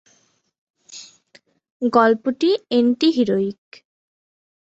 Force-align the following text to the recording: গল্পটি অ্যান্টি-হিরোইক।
গল্পটি 1.81 2.49
অ্যান্টি-হিরোইক। 2.69 3.61